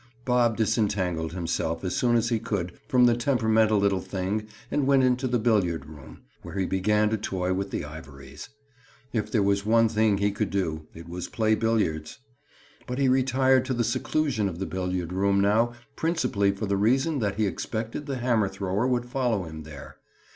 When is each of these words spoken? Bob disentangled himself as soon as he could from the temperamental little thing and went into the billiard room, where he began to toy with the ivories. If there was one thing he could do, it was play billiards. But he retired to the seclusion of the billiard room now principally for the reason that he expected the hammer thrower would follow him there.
Bob 0.25 0.57
disentangled 0.57 1.31
himself 1.33 1.83
as 1.83 1.95
soon 1.95 2.15
as 2.15 2.29
he 2.29 2.39
could 2.39 2.73
from 2.87 3.05
the 3.05 3.15
temperamental 3.15 3.77
little 3.77 4.01
thing 4.01 4.47
and 4.71 4.87
went 4.87 5.03
into 5.03 5.27
the 5.27 5.37
billiard 5.37 5.85
room, 5.85 6.21
where 6.41 6.57
he 6.57 6.65
began 6.65 7.07
to 7.11 7.17
toy 7.17 7.53
with 7.53 7.69
the 7.69 7.85
ivories. 7.85 8.49
If 9.13 9.31
there 9.31 9.43
was 9.43 9.63
one 9.63 9.87
thing 9.87 10.17
he 10.17 10.31
could 10.31 10.49
do, 10.49 10.87
it 10.95 11.07
was 11.07 11.27
play 11.27 11.53
billiards. 11.53 12.17
But 12.87 12.97
he 12.97 13.09
retired 13.09 13.63
to 13.65 13.75
the 13.75 13.83
seclusion 13.83 14.49
of 14.49 14.57
the 14.57 14.65
billiard 14.65 15.13
room 15.13 15.39
now 15.39 15.73
principally 15.95 16.51
for 16.51 16.65
the 16.65 16.77
reason 16.77 17.19
that 17.19 17.35
he 17.35 17.45
expected 17.45 18.07
the 18.07 18.17
hammer 18.17 18.49
thrower 18.49 18.87
would 18.87 19.05
follow 19.05 19.43
him 19.43 19.61
there. 19.61 19.97